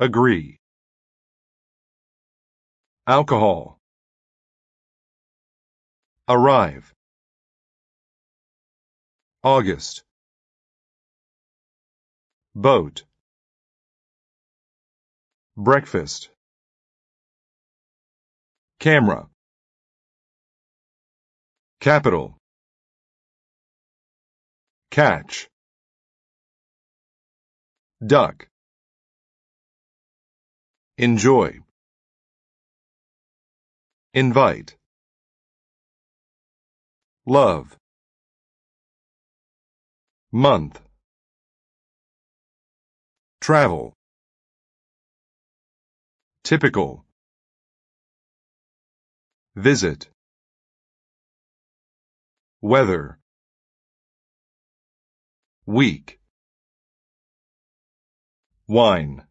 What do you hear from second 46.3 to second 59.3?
Typical. Visit. Weather. Week. Wine.